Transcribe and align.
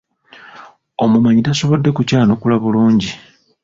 Omumanyi 1.03 1.41
tasobodde 1.47 1.89
kukyanukula 1.97 2.55
bulungi. 2.63 3.11